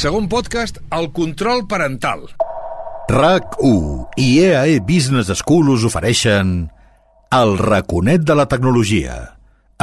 [0.00, 2.22] Segon podcast, el control parental.
[3.12, 6.54] RAC1 i EAE Business School us ofereixen
[7.36, 9.18] El raconet de la tecnologia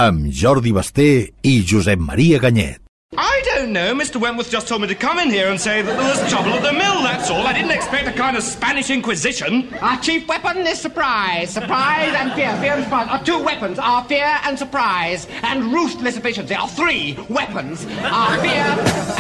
[0.08, 1.08] amb Jordi Basté
[1.46, 2.87] i Josep Maria Ganyet.
[3.16, 3.96] I don't know.
[3.96, 4.20] Mr.
[4.20, 6.62] Wentworth just told me to come in here and say that there was trouble at
[6.62, 7.48] the mill, that's all.
[7.48, 9.74] I didn't expect a kind of Spanish Inquisition.
[9.76, 11.52] Our chief weapon is surprise.
[11.52, 12.54] Surprise and fear.
[12.60, 13.08] Fear and surprise.
[13.08, 15.26] Our two weapons are fear and surprise.
[15.42, 16.54] And ruthless efficiency.
[16.54, 18.68] Our three weapons are fear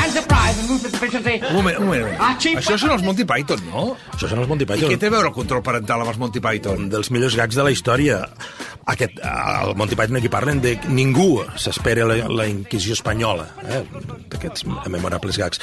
[0.03, 1.39] and surprise and ruthless efficiency.
[1.47, 2.03] Un moment, un moment.
[2.03, 2.17] un moment.
[2.19, 2.57] Ah, xip.
[2.59, 3.95] Això són els Monty Python, no?
[4.11, 4.91] Això són els Monty I Python.
[4.91, 6.89] què té a veure el control parental amb els Monty Python?
[6.91, 8.25] dels millors gags de la història.
[8.87, 13.81] Aquest, el Monty Python aquí parlen de ningú s'espera la, la Inquisició espanyola, eh?
[14.31, 15.59] d'aquests memorables gags.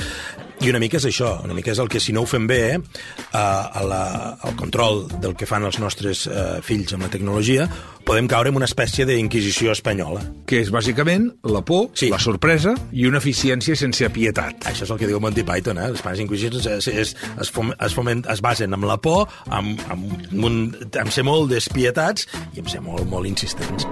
[0.64, 2.60] I una mica és això, una mica és el que si no ho fem bé,
[2.73, 4.04] eh, a la,
[4.48, 7.66] al control del que fan els nostres eh, fills amb la tecnologia,
[8.09, 10.23] podem caure en una espècie d'inquisició espanyola.
[10.48, 12.09] Que és bàsicament la por, Sí.
[12.09, 14.64] la sorpresa i una eficiència sense pietat.
[14.73, 15.90] Això és el que diu Monty Python, eh?
[15.93, 19.84] Les Spanish Inquisitions es, es, es, fom, es, foment, es basen en la por, amb,
[19.93, 20.59] amb, un,
[20.96, 23.84] amb ser molt despietats i amb ser molt, molt insistents.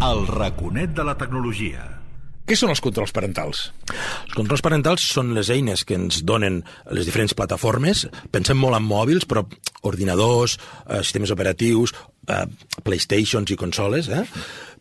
[0.00, 1.97] El raconet de la tecnologia.
[2.48, 3.58] Què són els controls parentals?
[3.92, 6.62] Els controls parentals són les eines que ens donen
[6.96, 8.06] les diferents plataformes.
[8.32, 9.42] Pensem molt en mòbils, però
[9.84, 10.54] ordinadors,
[10.86, 11.92] eh, sistemes operatius,
[12.26, 12.46] eh,
[12.82, 14.24] Playstations i consoles, eh,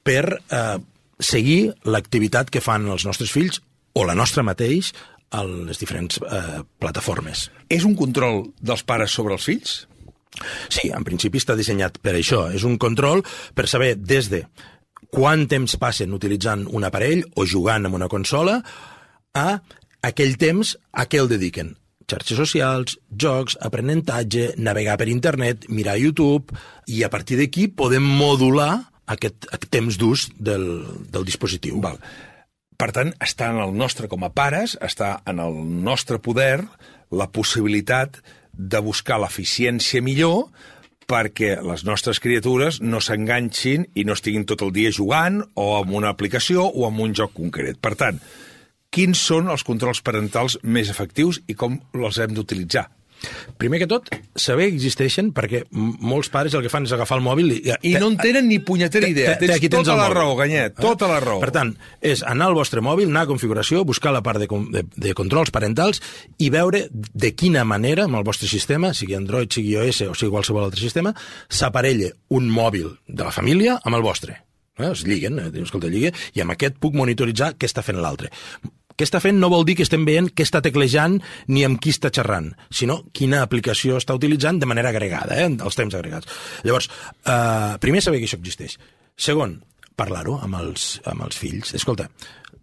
[0.01, 0.77] per eh,
[1.19, 3.59] seguir l'activitat que fan els nostres fills
[3.93, 4.93] o la nostra mateix
[5.31, 7.49] a les diferents eh, plataformes.
[7.67, 9.75] És un control dels pares sobre els fills?
[10.69, 12.47] Sí, en principi està dissenyat per això.
[12.53, 13.25] És un control
[13.57, 14.45] per saber des de
[15.13, 18.59] quant temps passen utilitzant un aparell o jugant amb una consola
[19.37, 19.49] a
[20.03, 21.75] aquell temps a què el dediquen.
[22.07, 26.55] Xarxes socials, jocs, aprenentatge, navegar per internet, mirar YouTube,
[26.87, 31.81] i a partir d'aquí podem modular aquest, temps d'ús del, del dispositiu.
[31.83, 31.99] Val.
[32.77, 36.61] Per tant, està en el nostre, com a pares, està en el nostre poder
[37.11, 38.21] la possibilitat
[38.53, 40.47] de buscar l'eficiència millor
[41.07, 45.95] perquè les nostres criatures no s'enganxin i no estiguin tot el dia jugant o amb
[45.95, 47.79] una aplicació o amb un joc concret.
[47.79, 48.19] Per tant,
[48.91, 52.87] quins són els controls parentals més efectius i com els hem d'utilitzar?
[53.57, 57.25] Primer que tot, saber que existeixen perquè molts pares el que fan és agafar el
[57.25, 57.59] mòbil i...
[57.89, 59.35] I no en tenen ni punyetera idea.
[59.41, 61.39] Tens aquí tota el la raó, Ganyet, tota la raó.
[61.41, 61.73] Per tant,
[62.05, 65.51] és anar al vostre mòbil, anar a configuració, buscar la part de, de, de controls
[65.53, 66.01] parentals
[66.37, 70.33] i veure de quina manera, amb el vostre sistema, sigui Android, sigui iOS o sigui
[70.35, 71.15] qualsevol altre sistema,
[71.49, 74.43] s'aparella un mòbil de la família amb el vostre.
[74.77, 74.91] Eh?
[74.91, 75.51] Es lliguen, eh?
[75.63, 78.29] escolta, lliga, i amb aquest puc monitoritzar què està fent l'altre.
[78.97, 81.19] Què està fent no vol dir que estem veient què està teclejant
[81.53, 85.51] ni amb qui està xerrant, sinó quina aplicació està utilitzant de manera agregada, eh?
[85.53, 86.31] els temps agregats.
[86.65, 86.89] Llavors,
[87.21, 88.79] eh, primer saber que això existeix.
[89.13, 89.59] Segon,
[89.97, 91.75] parlar-ho amb, els, amb els fills.
[91.77, 92.07] Escolta,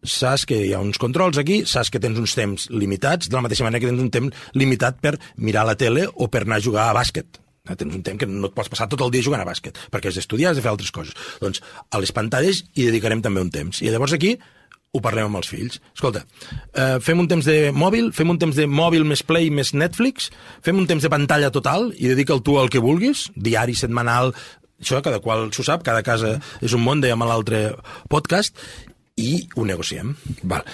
[0.03, 3.45] saps que hi ha uns controls aquí, saps que tens uns temps limitats, de la
[3.47, 6.67] mateixa manera que tens un temps limitat per mirar la tele o per anar a
[6.67, 7.41] jugar a bàsquet.
[7.65, 9.79] Eh, Tens un temps que no et pots passar tot el dia jugant a bàsquet,
[9.91, 11.15] perquè has d'estudiar, has de fer altres coses.
[11.41, 13.81] Doncs a les pantalles hi dedicarem també un temps.
[13.81, 14.35] I llavors aquí
[14.95, 15.81] ho parlem amb els fills.
[15.93, 16.25] Escolta,
[16.73, 20.31] eh, fem un temps de mòbil, fem un temps de mòbil més Play més Netflix,
[20.63, 24.33] fem un temps de pantalla total i dedica'l tu al que vulguis, diari, setmanal,
[24.81, 27.65] això cada qual s'ho sap, cada casa és un món, dèiem a l'altre
[28.09, 28.59] podcast,
[29.17, 30.15] i ho negociem.
[30.43, 30.65] Val.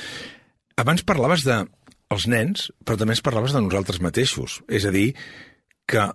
[0.81, 1.63] Abans parlaves de
[2.11, 4.61] els nens, però també ens parlaves de nosaltres mateixos.
[4.69, 5.13] És a dir,
[5.91, 6.07] que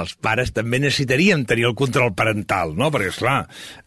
[0.00, 2.88] els pares també necessitaríem tenir el control parental, no?
[2.94, 3.36] Perquè, esclar,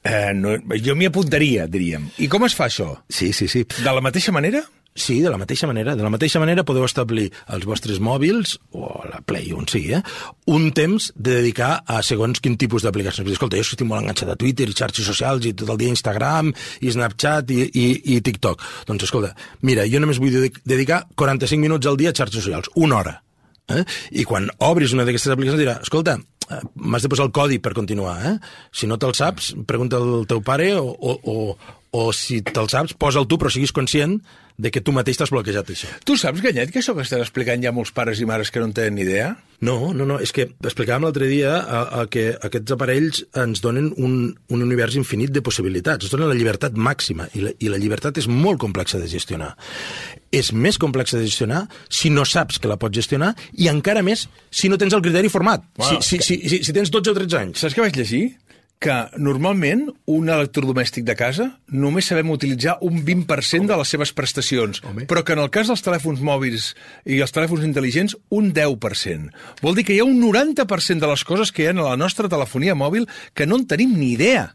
[0.06, 2.10] eh, no, jo m'hi apuntaria, diríem.
[2.22, 2.92] I com es fa això?
[3.10, 3.66] Sí, sí, sí.
[3.80, 4.62] De la mateixa manera?
[4.94, 5.96] Sí, de la mateixa manera.
[5.98, 9.96] De la mateixa manera podeu establir als vostres mòbils, o a la Play, on sigui,
[9.98, 10.04] eh,
[10.54, 13.32] un temps de dedicar a segons quin tipus d'aplicacions.
[13.34, 16.54] Escolta, jo estic molt enganxat a Twitter i xarxes socials i tot el dia Instagram
[16.86, 18.62] i Snapchat i, i, i TikTok.
[18.86, 19.34] Doncs escolta,
[19.66, 23.18] mira, jo només vull dedic- dedicar 45 minuts al dia a xarxes socials, una hora.
[23.72, 23.84] Eh?
[24.20, 26.18] I quan obris una d'aquestes aplicacions dirà, escolta,
[26.50, 28.36] eh, m'has de posar el codi per continuar, eh?
[28.76, 31.38] Si no te'l saps, pregunta al teu pare o, o, o,
[31.96, 34.20] o si te'l saps, posa'l tu, però siguis conscient
[34.58, 35.90] de que tu mateix t'has bloquejat això.
[36.06, 38.70] Tu saps, Ganyet, que això que estan explicant ja molts pares i mares que no
[38.70, 39.34] en tenen ni idea?
[39.64, 43.92] No, no, no, és que explicàvem l'altre dia a, a que aquests aparells ens donen
[43.96, 44.18] un,
[44.52, 48.20] un univers infinit de possibilitats, ens donen la llibertat màxima, i la, i la llibertat
[48.20, 49.54] és molt complexa de gestionar.
[50.34, 54.28] És més complexa de gestionar si no saps que la pots gestionar, i encara més
[54.52, 57.18] si no tens el criteri format, Bueno, si, si, si, si, si tens 12 o
[57.22, 57.64] 13 anys.
[57.64, 58.26] Saps què vaig llegir?
[58.84, 64.82] Que normalment un electrodomèstic de casa només sabem utilitzar un 20% de les seves prestacions,
[64.84, 65.06] Home.
[65.08, 66.74] però que en el cas dels telèfons mòbils
[67.08, 69.32] i els telèfons intel·ligents, un 10%.
[69.64, 72.00] Vol dir que hi ha un 90% de les coses que hi ha a la
[72.00, 74.50] nostra telefonia mòbil que no en tenim ni idea.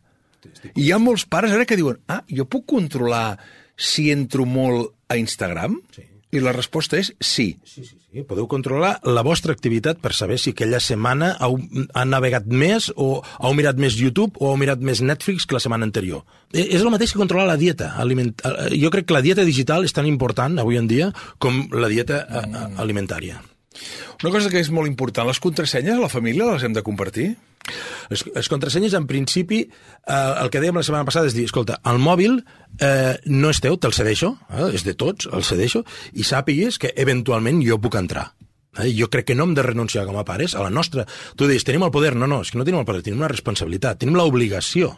[0.75, 3.39] I hi ha molts pares ara que diuen ah, jo puc controlar
[3.79, 5.81] si entro molt a Instagram?
[5.97, 6.05] Sí.
[6.31, 7.55] I la resposta és sí.
[7.65, 8.23] Sí, sí, sí.
[8.29, 11.57] Podeu controlar la vostra activitat per saber si aquella setmana heu,
[11.97, 15.63] ha navegat més o heu mirat més YouTube o heu mirat més Netflix que la
[15.65, 16.27] setmana anterior.
[16.53, 17.95] Eh, És el mateix que controlar la dieta.
[17.97, 18.35] Aliment...
[18.45, 21.89] eh, Jo crec que la dieta digital és tan important avui en dia com la
[21.89, 23.41] dieta eh, eh, alimentària.
[24.23, 27.37] Una cosa que és molt important, les contrasenyes a la família les hem de compartir?
[28.13, 31.81] Les, les contrasenyes, en principi, eh, el que dèiem la setmana passada és dir, escolta,
[31.89, 32.41] el mòbil
[32.81, 35.85] eh, no és teu, te'l cedeixo, eh, és de tots, el cedeixo,
[36.15, 38.31] i sàpigues que eventualment jo puc entrar.
[38.79, 38.93] Eh?
[38.97, 41.07] Jo crec que no hem de renunciar com a pares a la nostra...
[41.37, 42.15] Tu deies, tenim el poder.
[42.17, 44.95] No, no, és que no tenim el poder, tenim una responsabilitat, tenim l'obligació.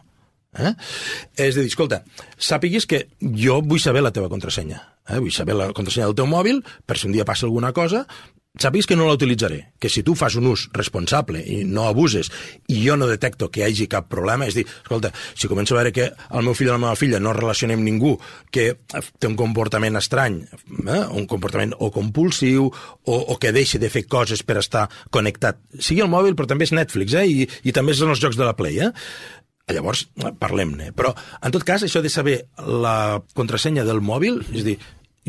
[0.59, 0.73] Eh?
[1.39, 2.03] És de dir, escolta,
[2.35, 4.81] sàpigues que jo vull saber la teva contrasenya.
[5.07, 5.21] Eh?
[5.21, 8.05] Vull saber la contrasenya del teu mòbil, per si un dia passa alguna cosa,
[8.59, 12.33] sàpigues que no la utilitzaré, que si tu fas un ús responsable i no abuses
[12.67, 15.79] i jo no detecto que hi hagi cap problema, és dir, escolta, si començo a
[15.79, 18.17] veure que el meu fill o la meva filla no amb ningú
[18.51, 20.43] que té un comportament estrany,
[20.83, 21.03] eh?
[21.15, 26.03] un comportament o compulsiu o, o que deixa de fer coses per estar connectat, sigui
[26.03, 27.27] el mòbil però també és Netflix eh?
[27.31, 28.91] I, i també són els jocs de la Play, eh?
[29.71, 30.09] Llavors,
[30.41, 30.91] parlem-ne.
[30.99, 31.13] Però,
[31.47, 34.81] en tot cas, això de saber la contrasenya del mòbil, és dir,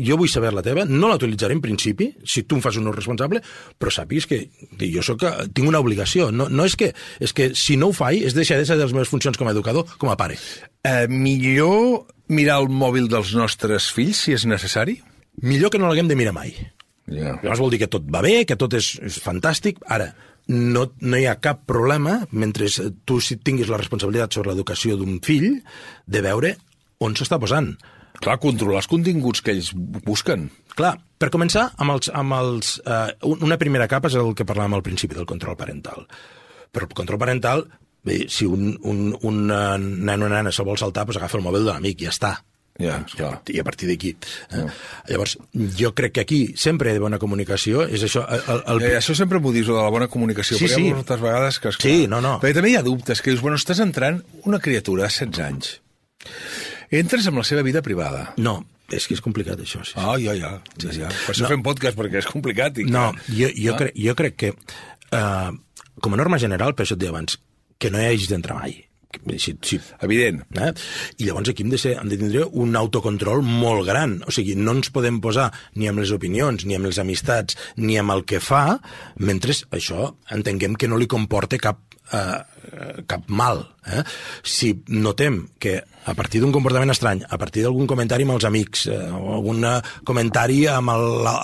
[0.04, 2.90] jo vull saber la teva, no la utilitzaré en principi, si tu em fas un
[2.90, 3.42] ús responsable,
[3.78, 4.40] però sàpigues que,
[4.78, 6.30] que jo soc, tinc una obligació.
[6.34, 9.12] No, no és, que, és que si no ho faig, és deixadesa de les meves
[9.12, 10.38] funcions com a educador, com a pare.
[10.82, 14.98] Eh, millor mirar el mòbil dels nostres fills, si és necessari?
[15.42, 16.52] Millor que no l'haguem de mirar mai.
[17.10, 17.36] Ja.
[17.42, 19.80] Llavors vol dir que tot va bé, que tot és, és fantàstic.
[19.90, 20.12] Ara,
[20.48, 22.68] no, no hi ha cap problema, mentre
[23.08, 25.56] tu si tinguis la responsabilitat sobre l'educació d'un fill,
[26.06, 26.56] de veure
[27.02, 27.72] on s'està posant.
[28.22, 29.72] Clar, controlar els continguts que ells
[30.06, 30.46] busquen.
[30.78, 34.78] Clar, per començar, amb els, amb els, eh, una primera capa és el que parlàvem
[34.78, 36.06] al principi del control parental.
[36.72, 37.66] Però el control parental,
[38.06, 41.66] bé, si un, un, un nen o nena se vol saltar, doncs agafa el mòbil
[41.66, 42.32] de l'amic i ja està.
[42.80, 43.34] Ja, clar.
[43.52, 44.14] I a partir d'aquí.
[44.56, 44.62] Eh?
[45.10, 45.36] Llavors,
[45.76, 47.84] jo crec que aquí sempre hi ha bona comunicació.
[47.84, 50.88] És això, el, el, Eh, això sempre m'ho dius, de la bona comunicació, Sí, sí.
[50.94, 51.68] moltes vegades que...
[51.74, 52.38] Esclar, Sí, no, no.
[52.40, 55.74] Perquè també hi ha dubtes, que dius, bueno, estàs entrant una criatura de 16 anys.
[56.92, 58.34] Entres amb la seva vida privada.
[58.36, 58.58] No,
[58.92, 59.80] és que és complicat, això.
[59.86, 59.98] Sí, sí.
[60.00, 60.52] Ah, ja, ja.
[60.76, 61.08] ja, ja.
[61.08, 61.52] Per això no.
[61.54, 62.78] fem podcast, perquè és complicat.
[62.78, 63.78] I No, que- jo, jo, Ah.
[63.78, 64.50] crec, jo crec que,
[65.16, 65.50] uh,
[66.00, 67.38] com a norma general, per això et deia abans,
[67.78, 68.18] que no hi
[68.54, 68.84] mai.
[69.12, 70.42] Que- Si, si, Evident.
[70.56, 70.72] eh?
[71.18, 74.22] I llavors aquí hem de, ser, hem de tindre un autocontrol molt gran.
[74.26, 77.98] O sigui, no ens podem posar ni amb les opinions, ni amb les amistats, ni
[77.98, 78.80] amb el que fa,
[79.16, 81.78] mentre això entenguem que no li comporta cap,
[82.12, 83.62] eh, eh, cap mal.
[83.86, 84.02] Eh?
[84.42, 88.86] Si notem que a partir d'un comportament estrany, a partir d'algun comentari amb els amics,
[88.90, 89.76] eh, o algun eh,
[90.08, 90.90] comentari amb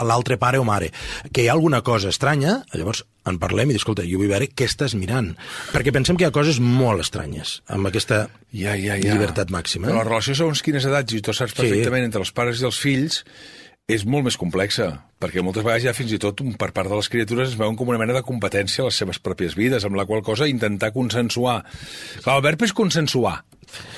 [0.08, 0.90] l'altre pare o mare,
[1.32, 4.48] que hi ha alguna cosa estranya, llavors en parlem i dius, escolta, jo vull veure
[4.56, 5.34] què estàs mirant.
[5.74, 8.24] Perquè pensem que hi ha coses molt estranyes amb aquesta
[8.56, 9.12] Ja, ja, ja.
[9.12, 9.90] llibertat màxima.
[9.90, 11.60] Però la relació segons quines edats, i tu saps Sí.
[11.60, 13.24] perfectament, entre els pares i els fills,
[13.88, 17.08] és molt més complexa, perquè moltes vegades ja fins i tot per part de les
[17.08, 20.04] criatures es veuen com una mena de competència a les seves pròpies vides, amb la
[20.04, 21.62] qual cosa intentar consensuar.
[22.20, 23.38] Clar, el verb és consensuar.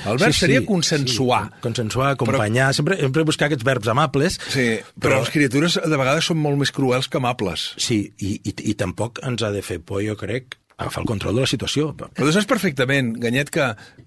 [0.06, 1.42] El verb seria consensuar.
[1.48, 4.38] Sí, consensuar, acompanyar, sempre, sempre buscar aquests verbs amables.
[4.46, 7.72] Sí, però, però les criatures de vegades són molt més cruels que amables.
[7.82, 11.37] Sí, i, i, i tampoc ens ha de fer por, jo crec, agafar el control
[11.37, 11.91] de la situació.
[11.97, 13.67] Però tu saps perfectament, Ganyet, que,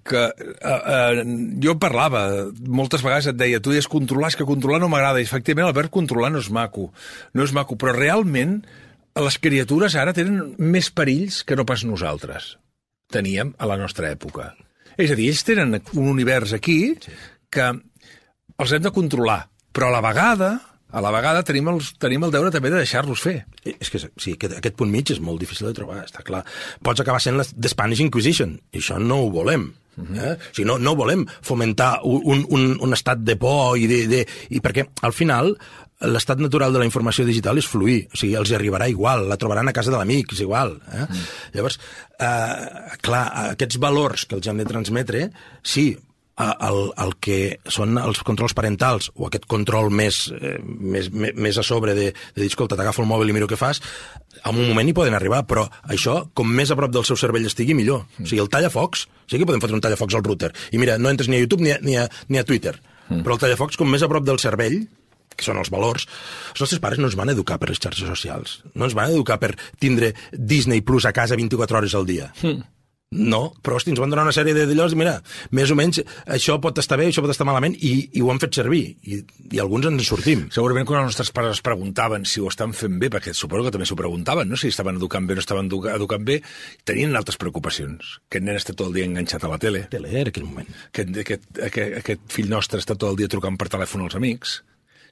[0.10, 1.25] que eh, eh,
[1.64, 2.24] jo parlava,
[2.66, 5.77] moltes vegades et deia, tu deies controlar, és que controlar no m'agrada, i efectivament el
[5.77, 6.89] verb controlar no és maco,
[7.38, 8.60] no és maco, però realment
[9.22, 12.56] les criatures ara tenen més perills que no pas nosaltres
[13.13, 14.50] teníem a la nostra època.
[14.98, 16.96] És a dir, ells tenen un univers aquí
[17.53, 17.70] que
[18.58, 20.50] els hem de controlar, però a la vegada,
[20.93, 23.38] a la vegada tenim, els, tenim el deure també de deixar-los fer.
[23.65, 26.43] És que sí, aquest, aquest punt mig és molt difícil de trobar, està clar.
[26.85, 29.71] Pots acabar sent la The Spanish Inquisition, i això no ho volem.
[29.93, 30.33] Eh?
[30.33, 34.21] O sigui, no, no volem fomentar un, un, un estat de por i, de, de,
[34.53, 35.53] i perquè al final
[36.03, 39.69] l'estat natural de la informació digital és fluir, o sigui, els arribarà igual, la trobaran
[39.69, 40.75] a casa de l'amic, és igual.
[40.91, 41.05] Eh?
[41.05, 41.27] Mm.
[41.55, 41.77] Llavors,
[42.17, 43.23] eh, clar,
[43.53, 45.29] aquests valors que els hem de transmetre,
[45.63, 45.93] sí,
[46.38, 47.38] el, el que
[47.70, 52.42] són els controls parentals o aquest control més, eh, més, més, a sobre de, de
[52.42, 53.82] dir, escolta, t'agafo el mòbil i miro què fas,
[54.42, 57.46] en un moment hi poden arribar, però això, com més a prop del seu cervell
[57.50, 58.08] estigui, millor.
[58.18, 60.52] O sigui, el tallafocs, sí que podem fotre un tallafocs al router.
[60.74, 62.75] I mira, no entres ni a YouTube ni a, ni a, ni a Twitter.
[63.10, 63.22] Mm.
[63.22, 64.82] Però el tallafocs, com més a prop del cervell,
[65.34, 66.06] que són els valors,
[66.54, 68.60] els nostres pares no ens van educar per les xarxes socials.
[68.74, 72.32] No ens van educar per tindre Disney Plus a casa 24 hores al dia.
[72.42, 72.73] Mm.
[73.13, 75.13] No, però hosti, ens van donar una sèrie de d'allò i mira,
[75.53, 78.41] més o menys això pot estar bé, això pot estar malament, i, i ho han
[78.41, 79.20] fet servir, i,
[79.53, 80.46] i alguns ens en sortim.
[80.55, 83.75] Segurament quan els nostres pares es preguntaven si ho estan fent bé, perquè suposo que
[83.75, 84.58] també s'ho preguntaven, no?
[84.58, 86.39] si estaven educant bé o no estaven educa- educant bé,
[86.89, 88.17] tenien altres preocupacions.
[88.27, 90.70] Aquest nen està tot el dia enganxat a la tele, Tele, era aquell moment.
[90.89, 94.62] aquest, aquest, aquest, aquest fill nostre està tot el dia trucant per telèfon als amics.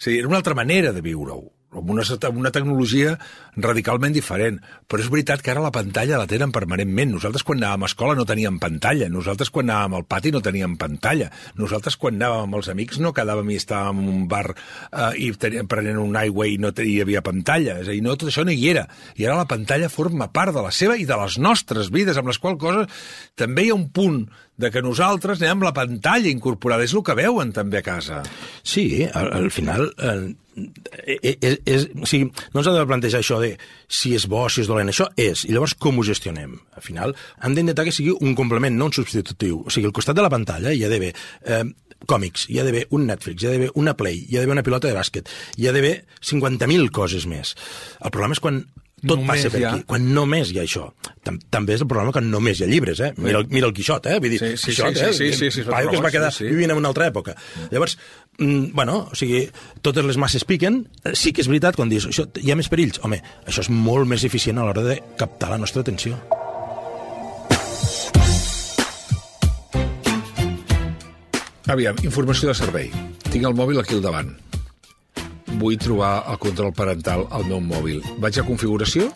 [0.01, 3.15] sigui, era una altra manera de viure-ho amb una, amb una tecnologia
[3.55, 4.59] radicalment diferent.
[4.87, 7.13] Però és veritat que ara la pantalla la tenen permanentment.
[7.15, 9.07] Nosaltres quan anàvem a escola no teníem pantalla.
[9.11, 11.29] Nosaltres quan anàvem al pati no teníem pantalla.
[11.59, 15.31] Nosaltres quan anàvem amb els amics no quedàvem i estàvem en un bar eh, i
[15.39, 17.79] teníem, prenent un aigua i no hi havia pantalla.
[17.81, 18.87] És a dir, no, tot això no hi era.
[19.15, 22.31] I ara la pantalla forma part de la seva i de les nostres vides, amb
[22.31, 23.03] les quals coses
[23.39, 24.25] també hi ha un punt
[24.61, 26.85] de que nosaltres anem amb la pantalla incorporada.
[26.85, 28.21] És el que veuen també a casa.
[28.61, 29.89] Sí, al, al final...
[29.97, 33.53] Eh, és, és, és, o sigui, no ens ha de plantejar això de
[33.87, 34.89] si és bo, si és dolent.
[34.91, 35.45] Això és.
[35.47, 36.57] I llavors com ho gestionem?
[36.75, 39.63] Al final hem d'intentar que sigui un complement, no un substitutiu.
[39.65, 41.63] O sigui, al costat de la pantalla hi ha d'haver eh,
[42.09, 44.65] còmics, hi ha d'haver un Netflix, hi ha d'haver una Play, hi ha d'haver una
[44.67, 47.55] pilota de bàsquet, hi ha d'haver 50.000 coses més.
[48.01, 48.63] El problema és quan
[49.01, 49.83] tot Només passa per hi ha- aquí.
[49.89, 50.83] Quan només hi ha això.
[51.25, 53.07] Tam També és el problema que només hi ha llibres, eh?
[53.17, 54.19] Mira, el- mira el Quixot, eh?
[54.21, 55.13] Vull dir, Sí, sí, Quixot, sí, eh?
[55.13, 56.43] sí, sí, sí, sí, que es va sí, quedar sí.
[56.45, 57.33] vivint en una altra època.
[57.71, 57.97] Llavors,
[58.41, 59.45] mm, bueno, o sigui,
[59.85, 60.87] totes les masses piquen.
[61.05, 62.99] Eh, Sí que és veritat, quan dius, això, hi ha més perills.
[63.05, 66.17] Home, això és molt més eficient a l'hora de captar la nostra atenció.
[71.71, 72.89] Aviam, informació de servei.
[73.29, 74.33] Tinc el mòbil aquí al davant.
[75.61, 78.01] Vull trobar el control parental al meu mòbil.
[78.19, 79.07] Vaig a configuració?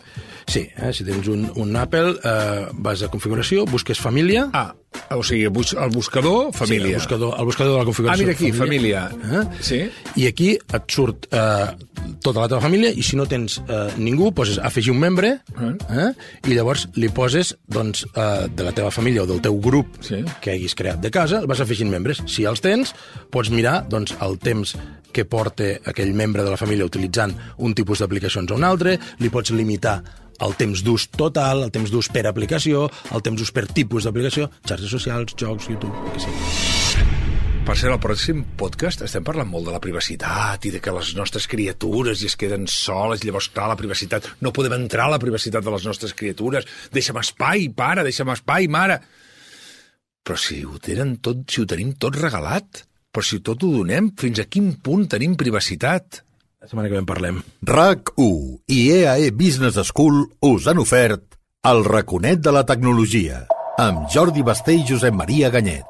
[0.47, 0.93] Sí, eh?
[0.93, 4.45] si tens un, un Apple, eh, vas a configuració, busques família...
[4.53, 4.75] Ah,
[5.11, 5.49] o sigui, el
[5.93, 6.87] buscador, Sí, família.
[6.87, 8.23] el, buscador, el buscador de la configuració.
[8.23, 9.09] Ah, mira aquí, família.
[9.11, 9.43] Eh?
[9.61, 9.79] Sí.
[10.15, 11.75] I aquí et surt eh,
[12.23, 16.09] tota la teva família i si no tens eh, ningú, poses afegir un membre eh?
[16.45, 20.23] i llavors li poses doncs, eh, de la teva família o del teu grup Sí.
[20.41, 22.21] que haguis creat de casa, vas afegint membres.
[22.27, 22.93] Si els tens,
[23.31, 24.75] pots mirar doncs, el temps
[25.15, 29.29] que porta aquell membre de la família utilitzant un tipus d'aplicacions o un altre, li
[29.31, 30.01] pots limitar
[30.43, 34.49] el temps d'ús total, el temps d'ús per aplicació, el temps d'ús per tipus d'aplicació,
[34.67, 36.83] xarxes socials, jocs, YouTube, el que sigui.
[37.65, 41.15] Per ser el pròxim podcast estem parlant molt de la privacitat i de que les
[41.17, 44.27] nostres criatures i es queden soles, llavors, clar, la privacitat...
[44.45, 46.67] No podem entrar a la privacitat de les nostres criatures.
[46.93, 48.99] Deixa'm espai, pare, deixa'm espai, mare.
[50.21, 54.11] Però si ho tenen tot, si ho tenim tot regalat, però si tot ho donem,
[54.19, 56.21] fins a quin punt tenim privacitat?
[56.65, 57.35] La setmana que ve en parlem.
[57.61, 61.35] RAC1 i EAE Business School us han ofert
[61.69, 63.43] el raconet de la tecnologia
[63.77, 65.85] amb Jordi Basté i Josep Maria Ganyet.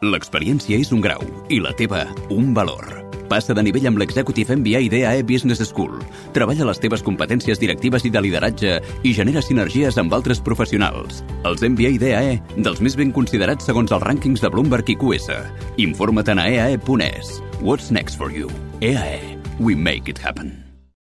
[0.00, 1.20] L'experiència és un grau
[1.52, 2.88] i la teva, un valor.
[3.28, 6.00] Passa de nivell amb l'Executive MBA d'EAE Business School.
[6.32, 11.20] Treballa les teves competències directives i de lideratge i genera sinergies amb altres professionals.
[11.44, 15.28] Els MBA d'EAE, dels més ben considerats segons els rànquings de Bloomberg i QS.
[15.76, 17.38] Informa't a eae.es.
[17.60, 18.48] What's next for you?
[18.80, 19.33] EAE.
[19.60, 20.63] We make it happen.